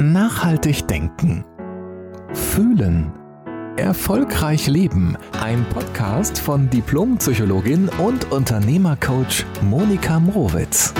[0.00, 1.44] Nachhaltig denken.
[2.32, 3.12] Fühlen.
[3.76, 5.16] Erfolgreich leben.
[5.40, 10.92] Ein Podcast von Diplompsychologin und Unternehmercoach Monika Mrowitz.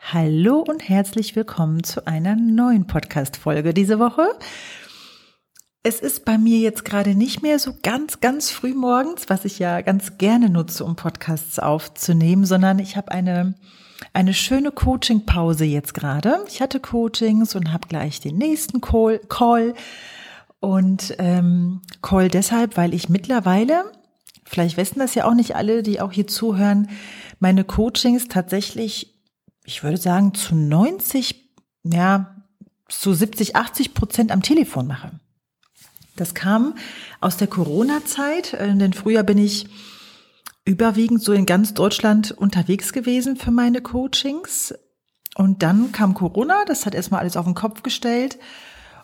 [0.00, 4.26] Hallo und herzlich willkommen zu einer neuen Podcast-Folge diese Woche.
[5.84, 9.58] Es ist bei mir jetzt gerade nicht mehr so ganz, ganz früh morgens, was ich
[9.58, 13.54] ja ganz gerne nutze, um Podcasts aufzunehmen, sondern ich habe eine,
[14.12, 16.44] eine schöne Coaching-Pause jetzt gerade.
[16.46, 19.18] Ich hatte Coachings und habe gleich den nächsten Call.
[19.28, 19.74] Call.
[20.60, 23.90] Und ähm, Call deshalb, weil ich mittlerweile,
[24.44, 26.90] vielleicht wissen das ja auch nicht alle, die auch hier zuhören,
[27.40, 29.20] meine Coachings tatsächlich,
[29.64, 31.50] ich würde sagen, zu 90,
[31.82, 32.36] ja,
[32.88, 35.18] zu 70, 80 Prozent am Telefon mache.
[36.22, 36.74] Das kam
[37.20, 39.66] aus der Corona-Zeit, äh, denn früher bin ich
[40.64, 44.72] überwiegend so in ganz Deutschland unterwegs gewesen für meine Coachings.
[45.34, 48.38] Und dann kam Corona, das hat erstmal alles auf den Kopf gestellt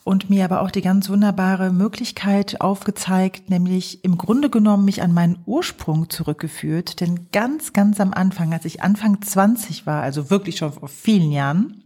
[0.05, 5.13] und mir aber auch die ganz wunderbare Möglichkeit aufgezeigt, nämlich im Grunde genommen mich an
[5.13, 7.01] meinen Ursprung zurückgeführt.
[7.01, 11.33] Denn ganz, ganz am Anfang, als ich Anfang 20 war, also wirklich schon vor vielen
[11.33, 11.83] Jahren,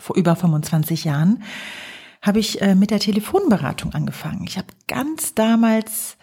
[0.00, 1.42] vor über 25 Jahren,
[2.24, 4.46] habe ich äh, mit der Telefonberatung angefangen.
[4.48, 6.16] Ich habe ganz damals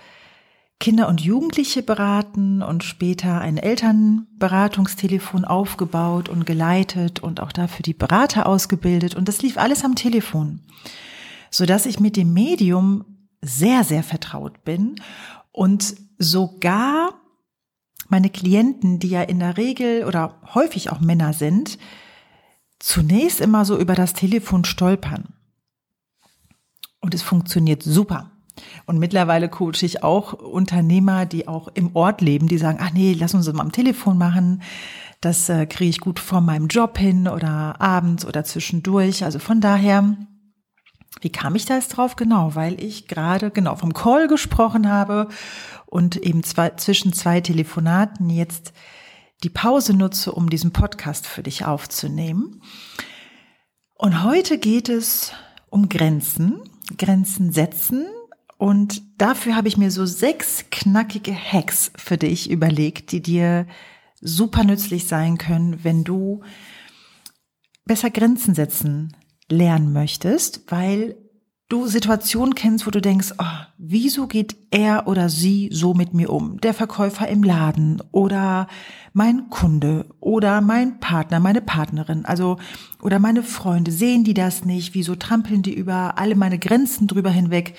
[0.79, 7.93] Kinder und Jugendliche beraten und später ein Elternberatungstelefon aufgebaut und geleitet und auch dafür die
[7.93, 10.61] Berater ausgebildet und das lief alles am Telefon,
[11.51, 13.05] so dass ich mit dem Medium
[13.43, 14.95] sehr sehr vertraut bin
[15.51, 17.13] und sogar
[18.09, 21.77] meine Klienten, die ja in der Regel oder häufig auch Männer sind,
[22.79, 25.35] zunächst immer so über das Telefon stolpern.
[27.01, 28.31] Und es funktioniert super.
[28.85, 33.15] Und mittlerweile coache ich auch Unternehmer, die auch im Ort leben, die sagen, ach nee,
[33.17, 34.61] lass uns das mal am Telefon machen.
[35.19, 39.23] Das äh, kriege ich gut vor meinem Job hin oder abends oder zwischendurch.
[39.23, 40.17] Also von daher,
[41.21, 42.15] wie kam ich da jetzt drauf?
[42.15, 45.27] Genau, weil ich gerade genau vom Call gesprochen habe
[45.85, 48.73] und eben zwei, zwischen zwei Telefonaten jetzt
[49.43, 52.61] die Pause nutze, um diesen Podcast für dich aufzunehmen.
[53.95, 55.33] Und heute geht es
[55.69, 56.61] um Grenzen
[56.97, 58.05] Grenzen setzen.
[58.57, 63.65] Und dafür habe ich mir so sechs knackige Hacks für dich überlegt, die dir
[64.19, 66.41] super nützlich sein können, wenn du
[67.85, 69.15] besser Grenzen setzen
[69.49, 71.17] lernen möchtest, weil
[71.71, 73.45] du Situationen kennst, wo du denkst, oh,
[73.77, 76.59] wieso geht er oder sie so mit mir um?
[76.59, 78.67] Der Verkäufer im Laden oder
[79.13, 82.57] mein Kunde oder mein Partner, meine Partnerin, also
[83.01, 84.93] oder meine Freunde, sehen die das nicht?
[84.93, 87.77] Wieso trampeln die über alle meine Grenzen drüber hinweg?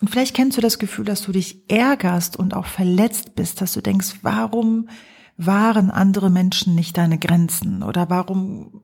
[0.00, 3.72] Und vielleicht kennst du das Gefühl, dass du dich ärgerst und auch verletzt bist, dass
[3.72, 4.88] du denkst, warum
[5.36, 8.82] wahren andere Menschen nicht deine Grenzen oder warum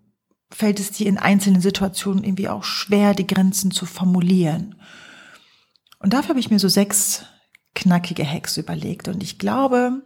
[0.51, 4.77] fällt es dir in einzelnen Situationen irgendwie auch schwer, die Grenzen zu formulieren.
[5.99, 7.25] Und dafür habe ich mir so sechs
[7.75, 9.09] knackige Hacks überlegt.
[9.09, 10.03] Und ich glaube,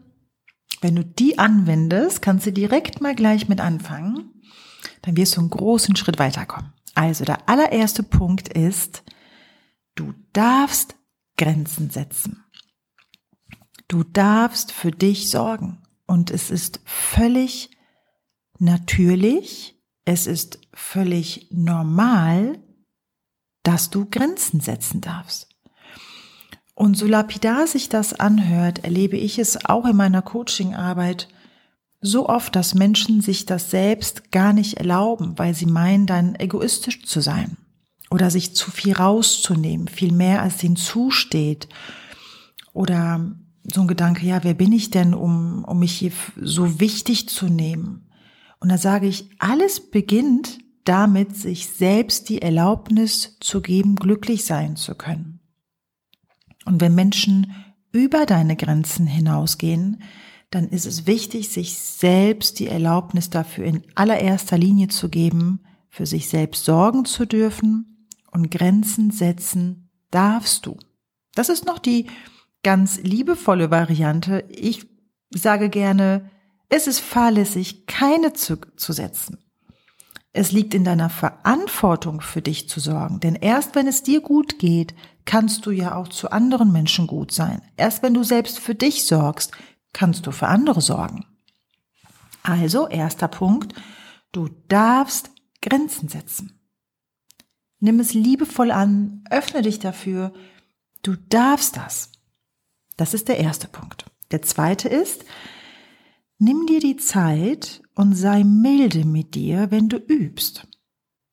[0.81, 4.43] wenn du die anwendest, kannst du direkt mal gleich mit anfangen.
[5.03, 6.73] Dann wirst du einen großen Schritt weiterkommen.
[6.95, 9.03] Also der allererste Punkt ist,
[9.95, 10.97] du darfst
[11.37, 12.45] Grenzen setzen.
[13.89, 15.83] Du darfst für dich sorgen.
[16.07, 17.71] Und es ist völlig
[18.59, 22.59] natürlich, es ist völlig normal,
[23.63, 25.49] dass du Grenzen setzen darfst.
[26.75, 31.29] Und so lapidar sich das anhört, erlebe ich es auch in meiner Coachingarbeit
[32.01, 37.05] so oft, dass Menschen sich das selbst gar nicht erlauben, weil sie meinen, dann egoistisch
[37.05, 37.57] zu sein
[38.11, 41.69] oder sich zu viel rauszunehmen, viel mehr als ihnen zusteht.
[42.73, 43.33] Oder
[43.73, 47.47] so ein Gedanke, ja, wer bin ich denn, um, um mich hier so wichtig zu
[47.47, 48.09] nehmen?
[48.63, 54.77] Und da sage ich, alles beginnt damit, sich selbst die Erlaubnis zu geben, glücklich sein
[54.77, 55.41] zu können.
[56.65, 57.57] Und wenn Menschen
[57.91, 60.05] über deine Grenzen hinausgehen,
[60.51, 66.07] dann ist es wichtig, sich selbst die Erlaubnis dafür in allererster Linie zu geben, für
[66.07, 70.77] sich selbst sorgen zu dürfen und Grenzen setzen darfst du.
[71.35, 72.07] Das ist noch die
[72.63, 74.45] ganz liebevolle Variante.
[74.49, 74.87] Ich
[75.31, 76.31] sage gerne,
[76.73, 79.37] es ist fahrlässig, keine zu, zu setzen.
[80.33, 84.59] Es liegt in deiner Verantwortung für dich zu sorgen, denn erst wenn es dir gut
[84.59, 84.95] geht,
[85.27, 87.61] kannst du ja auch zu anderen Menschen gut sein.
[87.77, 89.53] Erst wenn du selbst für dich sorgst,
[89.93, 91.27] kannst du für andere sorgen.
[92.43, 93.75] Also, erster Punkt,
[94.33, 95.31] du darfst
[95.61, 96.59] Grenzen setzen.
[97.81, 100.33] Nimm es liebevoll an, öffne dich dafür,
[101.03, 102.13] du darfst das.
[102.97, 104.07] Das ist der erste Punkt.
[104.31, 105.27] Der zweite ist,
[106.45, 110.67] Nimm dir die Zeit und sei milde mit dir, wenn du übst.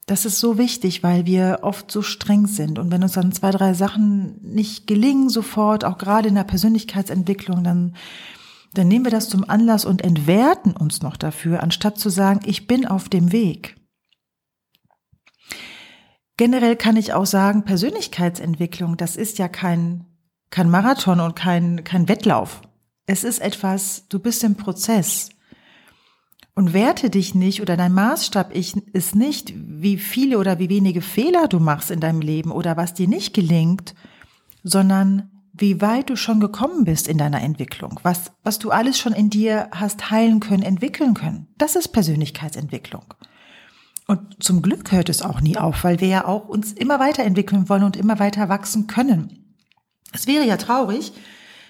[0.05, 2.77] Das ist so wichtig, weil wir oft so streng sind.
[2.77, 7.63] Und wenn uns dann zwei, drei Sachen nicht gelingen sofort, auch gerade in der Persönlichkeitsentwicklung,
[7.63, 7.95] dann,
[8.75, 12.67] dann nehmen wir das zum Anlass und entwerten uns noch dafür, anstatt zu sagen, ich
[12.67, 13.77] bin auf dem Weg.
[16.37, 20.05] Generell kann ich auch sagen, Persönlichkeitsentwicklung, das ist ja kein,
[20.51, 22.61] kein Marathon und kein, kein Wettlauf.
[23.11, 25.29] Es ist etwas, du bist im Prozess
[26.53, 31.47] und werte dich nicht oder dein Maßstab ist nicht, wie viele oder wie wenige Fehler
[31.47, 33.95] du machst in deinem Leben oder was dir nicht gelingt,
[34.63, 39.13] sondern wie weit du schon gekommen bist in deiner Entwicklung, was, was du alles schon
[39.13, 41.47] in dir hast heilen können, entwickeln können.
[41.57, 43.05] Das ist Persönlichkeitsentwicklung.
[44.05, 47.69] Und zum Glück hört es auch nie auf, weil wir ja auch uns immer weiterentwickeln
[47.69, 49.55] wollen und immer weiter wachsen können.
[50.13, 51.11] Es wäre ja traurig,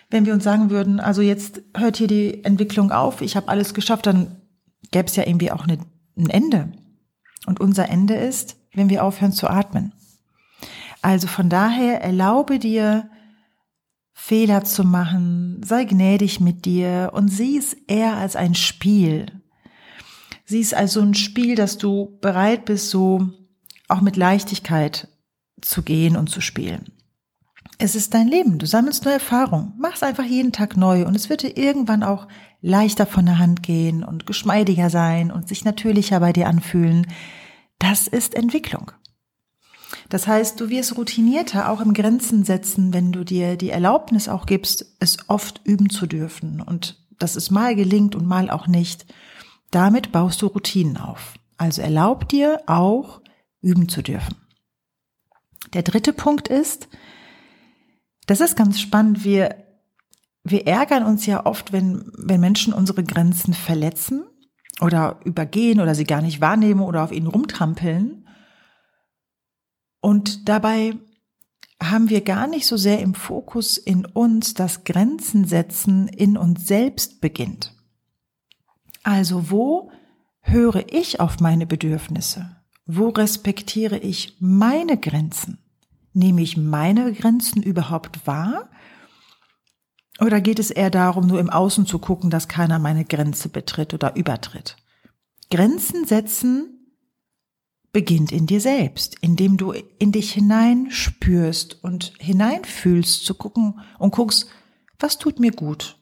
[0.09, 3.73] wenn wir uns sagen würden, also jetzt hört hier die Entwicklung auf, ich habe alles
[3.73, 4.41] geschafft, dann
[4.91, 5.79] gäbe es ja irgendwie auch eine,
[6.17, 6.71] ein Ende.
[7.45, 9.93] Und unser Ende ist, wenn wir aufhören zu atmen.
[11.01, 13.09] Also von daher erlaube dir,
[14.13, 19.27] Fehler zu machen, sei gnädig mit dir und sieh es eher als ein Spiel.
[20.45, 23.29] Sieh es als so ein Spiel, dass du bereit bist, so
[23.87, 25.07] auch mit Leichtigkeit
[25.61, 26.91] zu gehen und zu spielen.
[27.81, 31.29] Es ist dein Leben, du sammelst nur Erfahrung, mach's einfach jeden Tag neu und es
[31.29, 32.27] wird dir irgendwann auch
[32.59, 37.07] leichter von der Hand gehen und geschmeidiger sein und sich natürlicher bei dir anfühlen.
[37.79, 38.91] Das ist Entwicklung.
[40.09, 44.45] Das heißt, du wirst routinierter auch im Grenzen setzen, wenn du dir die Erlaubnis auch
[44.45, 49.05] gibst, es oft üben zu dürfen und dass es mal gelingt und mal auch nicht.
[49.71, 51.35] Damit baust du Routinen auf.
[51.57, 53.21] Also erlaub dir auch
[53.61, 54.35] üben zu dürfen.
[55.71, 56.89] Der dritte Punkt ist,
[58.29, 59.55] das ist ganz spannend, wir
[60.43, 64.25] wir ärgern uns ja oft, wenn, wenn Menschen unsere Grenzen verletzen
[64.81, 68.27] oder übergehen oder sie gar nicht wahrnehmen oder auf ihnen rumtrampeln.
[70.01, 70.95] Und dabei
[71.81, 76.67] haben wir gar nicht so sehr im Fokus in uns, dass Grenzen setzen in uns
[76.67, 77.73] selbst beginnt.
[79.03, 79.91] Also wo
[80.41, 82.57] höre ich auf meine Bedürfnisse?
[82.85, 85.59] Wo respektiere ich meine Grenzen?
[86.19, 88.69] Nehme ich meine Grenzen überhaupt wahr?
[90.19, 93.93] Oder geht es eher darum, nur im Außen zu gucken, dass keiner meine Grenze betritt
[93.93, 94.75] oder übertritt?
[95.49, 96.93] Grenzen setzen
[97.93, 104.49] beginnt in dir selbst, indem du in dich hineinspürst und hineinfühlst, zu gucken und guckst,
[104.99, 105.97] was tut mir gut?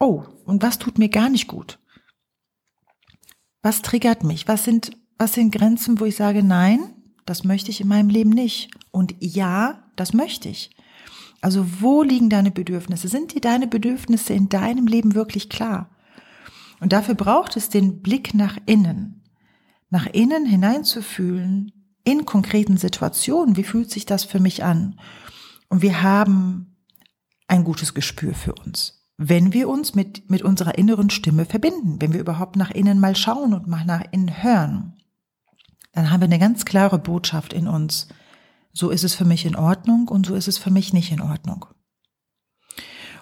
[0.00, 1.78] Oh, und was tut mir gar nicht gut?
[3.62, 4.48] Was triggert mich?
[4.48, 8.30] Was sind, was sind Grenzen, wo ich sage, nein, das möchte ich in meinem Leben
[8.30, 8.70] nicht?
[8.90, 10.70] Und ja, das möchte ich.
[11.40, 13.08] Also wo liegen deine Bedürfnisse?
[13.08, 15.90] Sind dir deine Bedürfnisse in deinem Leben wirklich klar?
[16.80, 19.22] Und dafür braucht es den Blick nach innen,
[19.90, 21.72] nach innen hineinzufühlen
[22.04, 23.56] in konkreten Situationen.
[23.56, 24.98] Wie fühlt sich das für mich an?
[25.68, 26.76] Und wir haben
[27.48, 32.12] ein gutes Gespür für uns, wenn wir uns mit, mit unserer inneren Stimme verbinden, wenn
[32.12, 34.99] wir überhaupt nach innen mal schauen und mal nach innen hören,
[35.92, 38.08] dann haben wir eine ganz klare Botschaft in uns,
[38.72, 41.20] so ist es für mich in Ordnung und so ist es für mich nicht in
[41.20, 41.66] Ordnung.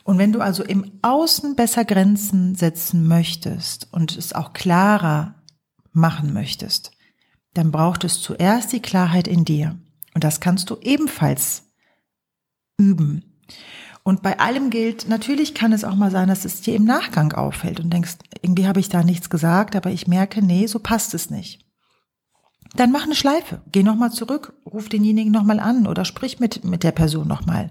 [0.04, 5.34] Und wenn du also im Außen besser Grenzen setzen möchtest und es auch klarer
[5.92, 6.92] machen möchtest,
[7.54, 9.78] dann braucht es zuerst die Klarheit in dir.
[10.14, 11.64] Und das kannst du ebenfalls
[12.78, 13.38] üben.
[14.02, 17.32] Und bei allem gilt, natürlich kann es auch mal sein, dass es dir im Nachgang
[17.32, 21.12] auffällt und denkst, irgendwie habe ich da nichts gesagt, aber ich merke, nee, so passt
[21.12, 21.67] es nicht.
[22.74, 23.62] Dann mach eine Schleife.
[23.72, 27.70] Geh nochmal zurück, ruf denjenigen nochmal an oder sprich mit, mit der Person nochmal.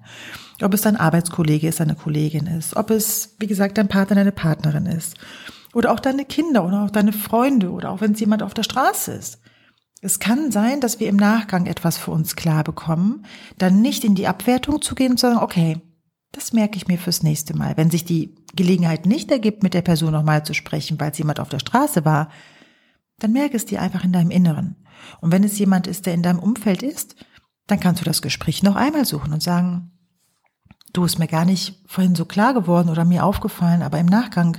[0.62, 4.32] Ob es dein Arbeitskollege ist, deine Kollegin ist, ob es, wie gesagt, dein Partner, deine
[4.32, 5.16] Partnerin ist.
[5.74, 8.64] Oder auch deine Kinder oder auch deine Freunde oder auch wenn es jemand auf der
[8.64, 9.40] Straße ist.
[10.02, 13.26] Es kann sein, dass wir im Nachgang etwas für uns klar bekommen,
[13.58, 15.82] dann nicht in die Abwertung zu gehen und zu sagen, okay,
[16.32, 17.78] das merke ich mir fürs nächste Mal.
[17.78, 21.40] Wenn sich die Gelegenheit nicht ergibt, mit der Person nochmal zu sprechen, weil es jemand
[21.40, 22.30] auf der Straße war,
[23.20, 24.76] dann merke es dir einfach in deinem Inneren.
[25.22, 27.16] Und wenn es jemand ist, der in deinem Umfeld ist,
[27.68, 29.92] dann kannst du das Gespräch noch einmal suchen und sagen,
[30.94, 34.58] du ist mir gar nicht vorhin so klar geworden oder mir aufgefallen, aber im Nachgang,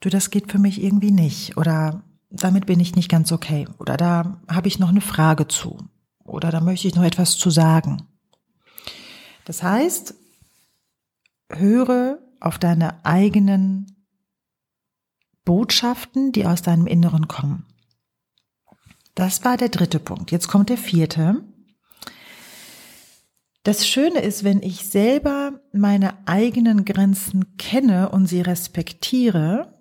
[0.00, 3.96] du, das geht für mich irgendwie nicht oder damit bin ich nicht ganz okay oder
[3.96, 5.78] da habe ich noch eine Frage zu
[6.24, 8.02] oder da möchte ich noch etwas zu sagen.
[9.44, 10.14] Das heißt,
[11.50, 14.01] höre auf deine eigenen
[15.44, 17.66] Botschaften, die aus deinem Inneren kommen.
[19.14, 20.30] Das war der dritte Punkt.
[20.30, 21.44] Jetzt kommt der vierte.
[23.62, 29.78] Das Schöne ist, wenn ich selber meine eigenen Grenzen kenne und sie respektiere,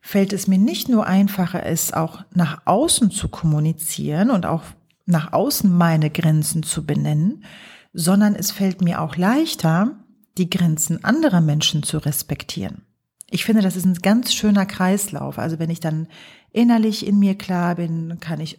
[0.00, 4.62] fällt es mir nicht nur einfacher, es auch nach außen zu kommunizieren und auch
[5.06, 7.44] nach außen meine Grenzen zu benennen,
[7.92, 10.04] sondern es fällt mir auch leichter,
[10.36, 12.87] die Grenzen anderer Menschen zu respektieren.
[13.30, 15.38] Ich finde, das ist ein ganz schöner Kreislauf.
[15.38, 16.08] Also wenn ich dann
[16.50, 18.58] innerlich in mir klar bin, kann ich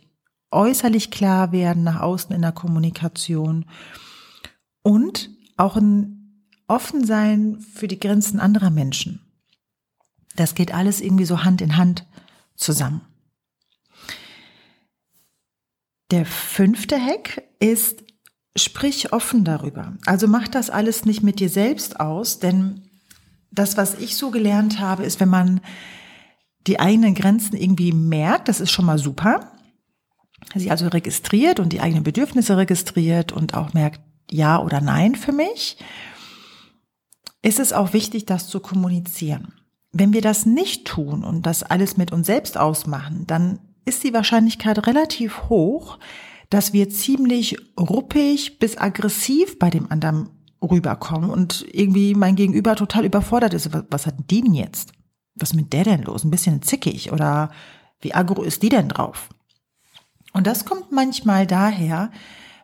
[0.51, 3.65] äußerlich klar werden, nach außen in der Kommunikation
[4.83, 9.21] und auch ein offen sein für die Grenzen anderer Menschen.
[10.35, 12.05] Das geht alles irgendwie so Hand in Hand
[12.55, 13.01] zusammen.
[16.11, 18.03] Der fünfte Hack ist,
[18.55, 19.97] sprich offen darüber.
[20.05, 22.88] Also mach das alles nicht mit dir selbst aus, denn
[23.51, 25.61] das, was ich so gelernt habe, ist, wenn man
[26.67, 29.51] die eigenen Grenzen irgendwie merkt, das ist schon mal super.
[30.53, 34.01] Sich also registriert und die eigenen Bedürfnisse registriert und auch merkt,
[34.31, 35.77] ja oder nein für mich,
[37.41, 39.53] ist es auch wichtig, das zu kommunizieren.
[39.91, 44.13] Wenn wir das nicht tun und das alles mit uns selbst ausmachen, dann ist die
[44.13, 45.97] Wahrscheinlichkeit relativ hoch,
[46.49, 50.29] dass wir ziemlich ruppig bis aggressiv bei dem anderen
[50.61, 53.69] rüberkommen und irgendwie mein Gegenüber total überfordert ist.
[53.89, 54.91] Was hat die denn jetzt?
[55.35, 56.23] Was ist mit der denn los?
[56.23, 57.51] Ein bisschen zickig oder
[58.01, 59.29] wie aggro ist die denn drauf?
[60.33, 62.11] Und das kommt manchmal daher,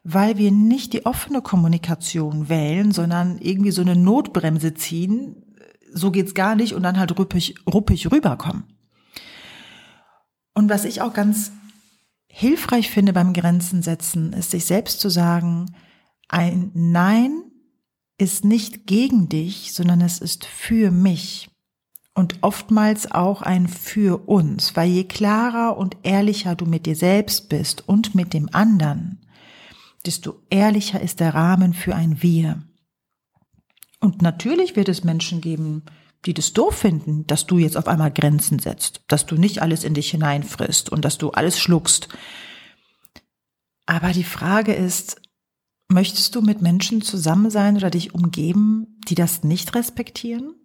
[0.04, 5.44] weil wir nicht die offene Kommunikation wählen, sondern irgendwie so eine Notbremse ziehen.
[5.92, 8.66] So geht's gar nicht und dann halt ruppig, ruppig rüberkommen.
[10.54, 11.52] Und was ich auch ganz
[12.28, 15.74] hilfreich finde beim Grenzen setzen, ist sich selbst zu sagen,
[16.28, 17.44] ein Nein
[18.18, 21.50] ist nicht gegen dich, sondern es ist für mich.
[22.14, 27.50] Und oftmals auch ein für uns, weil je klarer und ehrlicher du mit dir selbst
[27.50, 29.20] bist und mit dem anderen,
[30.06, 32.64] desto ehrlicher ist der Rahmen für ein Wir.
[34.00, 35.84] Und natürlich wird es Menschen geben,
[36.26, 39.84] die das doof finden, dass du jetzt auf einmal Grenzen setzt, dass du nicht alles
[39.84, 42.08] in dich hineinfrisst und dass du alles schluckst.
[43.86, 45.22] Aber die Frage ist,
[45.88, 50.56] Möchtest du mit Menschen zusammen sein oder dich umgeben, die das nicht respektieren?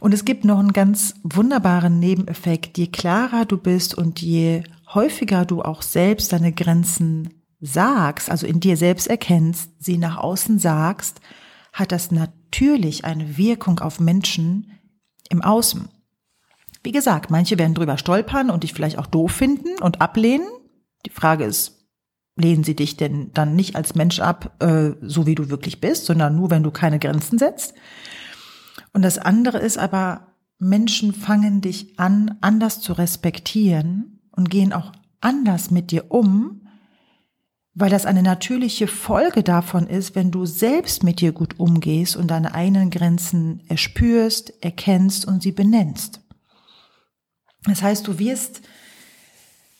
[0.00, 2.78] Und es gibt noch einen ganz wunderbaren Nebeneffekt.
[2.78, 4.62] Je klarer du bist und je
[4.94, 10.58] häufiger du auch selbst deine Grenzen sagst, also in dir selbst erkennst, sie nach außen
[10.58, 11.20] sagst,
[11.72, 14.72] hat das natürlich eine Wirkung auf Menschen
[15.28, 15.88] im Außen.
[16.82, 20.46] Wie gesagt, manche werden drüber stolpern und dich vielleicht auch doof finden und ablehnen.
[21.04, 21.75] Die Frage ist,
[22.36, 26.04] lehnen sie dich denn dann nicht als Mensch ab, äh, so wie du wirklich bist,
[26.04, 27.74] sondern nur, wenn du keine Grenzen setzt.
[28.92, 30.28] Und das andere ist aber,
[30.58, 36.62] Menschen fangen dich an, anders zu respektieren und gehen auch anders mit dir um,
[37.74, 42.28] weil das eine natürliche Folge davon ist, wenn du selbst mit dir gut umgehst und
[42.28, 46.20] deine eigenen Grenzen erspürst, erkennst und sie benennst.
[47.64, 48.62] Das heißt, du wirst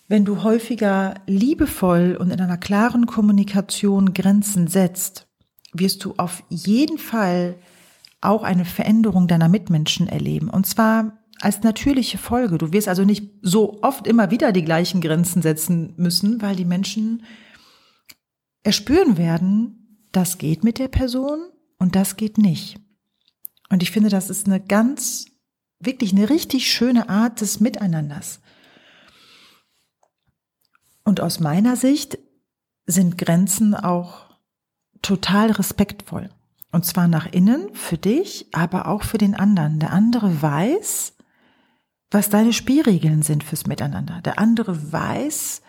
[0.09, 5.27] wenn du häufiger liebevoll und in einer klaren Kommunikation Grenzen setzt,
[5.73, 7.57] wirst du auf jeden Fall
[8.21, 10.49] auch eine Veränderung deiner Mitmenschen erleben.
[10.49, 12.59] Und zwar als natürliche Folge.
[12.59, 16.65] Du wirst also nicht so oft immer wieder die gleichen Grenzen setzen müssen, weil die
[16.65, 17.25] Menschen
[18.63, 21.41] erspüren werden, das geht mit der Person
[21.79, 22.81] und das geht nicht.
[23.69, 25.27] Und ich finde, das ist eine ganz,
[25.79, 28.41] wirklich eine richtig schöne Art des Miteinanders.
[31.07, 32.19] Und aus meiner Sicht
[32.85, 34.27] sind Grenzen auch
[35.03, 36.31] total respektvoll.
[36.73, 39.79] Und zwar nach innen für dich, aber auch für den anderen.
[39.79, 41.15] Der andere weiß,
[42.11, 44.21] was deine Spielregeln sind fürs Miteinander.
[44.23, 45.63] Der andere weiß,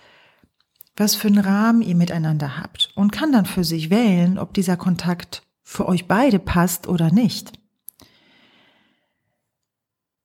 [0.95, 4.75] was für einen Rahmen ihr miteinander habt und kann dann für sich wählen, ob dieser
[4.75, 7.51] Kontakt für euch beide passt oder nicht.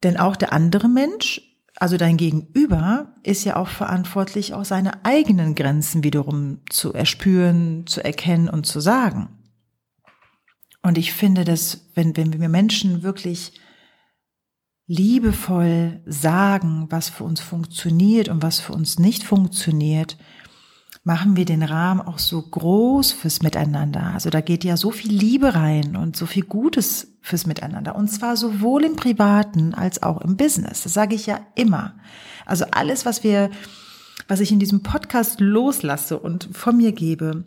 [0.04, 5.55] Denn auch der andere Mensch also dein Gegenüber ist ja auch verantwortlich, auch seine eigenen
[5.55, 9.31] Grenzen wiederum zu erspüren, zu erkennen und zu sagen.
[10.83, 13.52] Und ich finde, dass wenn, wenn wir Menschen wirklich
[14.87, 20.19] liebevoll sagen, was für uns funktioniert und was für uns nicht funktioniert,
[21.05, 24.12] machen wir den Rahmen auch so groß fürs Miteinander.
[24.12, 27.95] Also da geht ja so viel Liebe rein und so viel Gutes fürs Miteinander.
[27.97, 30.83] Und zwar sowohl im Privaten als auch im Business.
[30.83, 31.95] Das sage ich ja immer.
[32.45, 33.50] Also alles, was wir,
[34.29, 37.45] was ich in diesem Podcast loslasse und von mir gebe,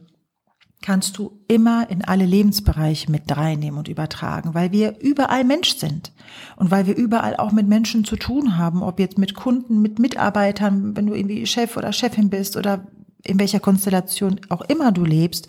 [0.82, 6.12] kannst du immer in alle Lebensbereiche mit reinnehmen und übertragen, weil wir überall Mensch sind
[6.58, 10.00] und weil wir überall auch mit Menschen zu tun haben, ob jetzt mit Kunden, mit
[10.00, 12.86] Mitarbeitern, wenn du irgendwie Chef oder Chefin bist oder
[13.24, 15.48] in welcher Konstellation auch immer du lebst.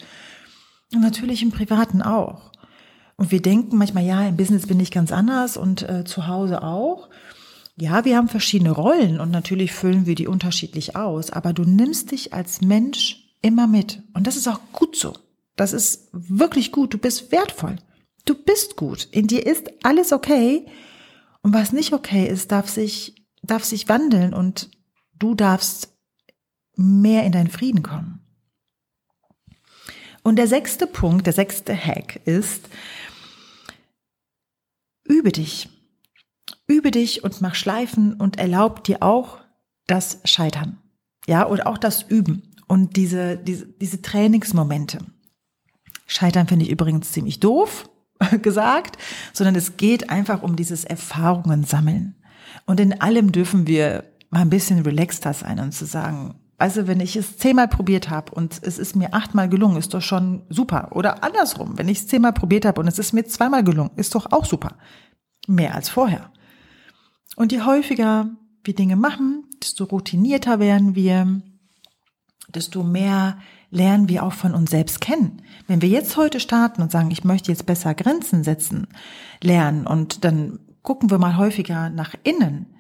[0.95, 2.53] Und natürlich im Privaten auch.
[3.17, 6.63] Und wir denken manchmal, ja, im Business bin ich ganz anders und äh, zu Hause
[6.63, 7.09] auch.
[7.77, 12.11] ja, wir haben verschiedene Rollen und natürlich füllen wir die unterschiedlich aus, aber du nimmst
[12.11, 14.03] dich als Mensch immer mit.
[14.15, 15.15] Und das ist auch gut so.
[15.57, 16.93] Das ist wirklich gut.
[16.95, 17.77] Du bist wertvoll.
[18.25, 19.09] Du bist gut.
[19.11, 20.67] In dir ist alles okay.
[21.43, 24.71] Und was nicht okay ist, darf sich, darf sich wandeln und
[25.19, 25.95] du darfst
[26.77, 28.21] mehr in deinen Frieden kommen.
[30.23, 32.69] Und der sechste Punkt, der sechste Hack ist,
[35.09, 35.69] übe dich.
[36.67, 39.39] Übe dich und mach Schleifen und erlaub dir auch
[39.87, 40.79] das Scheitern.
[41.27, 44.99] Ja, oder auch das Üben und diese, diese, diese Trainingsmomente.
[46.07, 47.89] Scheitern finde ich übrigens ziemlich doof
[48.43, 48.99] gesagt,
[49.33, 52.17] sondern es geht einfach um dieses Erfahrungen sammeln.
[52.65, 57.01] Und in allem dürfen wir mal ein bisschen relaxter sein und zu sagen, also wenn
[57.01, 60.91] ich es zehnmal probiert habe und es ist mir achtmal gelungen, ist doch schon super.
[60.93, 64.15] Oder andersrum, wenn ich es zehnmal probiert habe und es ist mir zweimal gelungen, ist
[64.15, 64.77] doch auch super.
[65.47, 66.33] Mehr als vorher.
[67.37, 68.31] Und je häufiger
[68.65, 71.43] wir Dinge machen, desto routinierter werden wir,
[72.49, 73.39] desto mehr
[73.71, 75.43] lernen wir auch von uns selbst kennen.
[75.67, 78.89] Wenn wir jetzt heute starten und sagen, ich möchte jetzt besser Grenzen setzen,
[79.43, 82.76] lernen und dann gucken wir mal häufiger nach innen,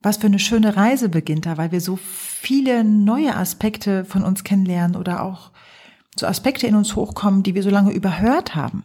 [0.00, 4.44] was für eine schöne Reise beginnt da, weil wir so viele neue Aspekte von uns
[4.44, 5.50] kennenlernen oder auch
[6.18, 8.84] so Aspekte in uns hochkommen, die wir so lange überhört haben.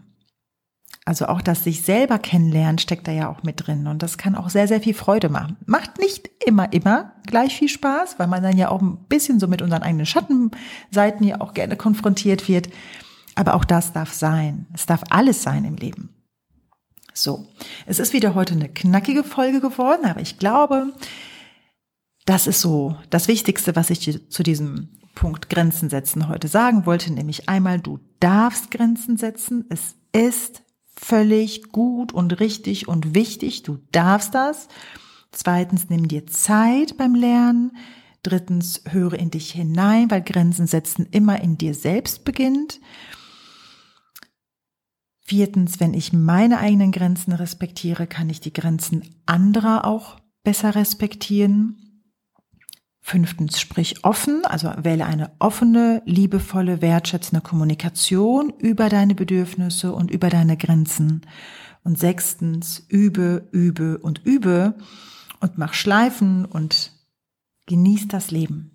[1.05, 4.35] Also auch das sich selber kennenlernen steckt da ja auch mit drin und das kann
[4.35, 5.57] auch sehr, sehr viel Freude machen.
[5.65, 9.47] Macht nicht immer, immer gleich viel Spaß, weil man dann ja auch ein bisschen so
[9.47, 12.69] mit unseren eigenen Schattenseiten ja auch gerne konfrontiert wird.
[13.35, 14.67] Aber auch das darf sein.
[14.73, 16.22] Es darf alles sein im Leben.
[17.13, 17.47] So,
[17.85, 20.93] es ist wieder heute eine knackige Folge geworden, aber ich glaube,
[22.25, 27.13] das ist so das Wichtigste, was ich zu diesem Punkt Grenzen setzen heute sagen wollte,
[27.13, 29.65] nämlich einmal, du darfst Grenzen setzen.
[29.69, 30.63] Es ist
[30.95, 33.63] völlig gut und richtig und wichtig.
[33.63, 34.67] Du darfst das.
[35.31, 37.77] Zweitens, nimm dir Zeit beim Lernen.
[38.23, 42.79] Drittens, höre in dich hinein, weil Grenzen setzen immer in dir selbst beginnt.
[45.25, 52.03] Viertens, wenn ich meine eigenen Grenzen respektiere, kann ich die Grenzen anderer auch besser respektieren.
[52.99, 60.29] Fünftens, sprich offen, also wähle eine offene, liebevolle, wertschätzende Kommunikation über deine Bedürfnisse und über
[60.29, 61.21] deine Grenzen.
[61.85, 64.75] Und sechstens, übe, übe und übe
[65.39, 66.91] und mach Schleifen und
[67.65, 68.71] genieß das Leben.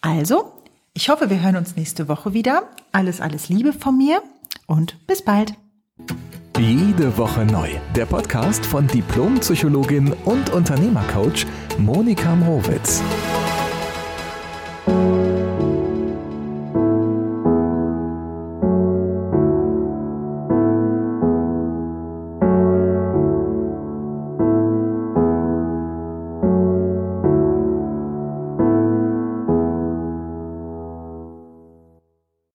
[0.00, 0.52] Also,
[0.94, 2.68] ich hoffe, wir hören uns nächste Woche wieder.
[2.92, 4.22] Alles, alles Liebe von mir
[4.68, 5.54] und bis bald.
[6.58, 7.68] Jede Woche neu.
[7.96, 11.46] Der Podcast von Diplompsychologin und Unternehmercoach
[11.78, 13.02] Monika Mrowitz.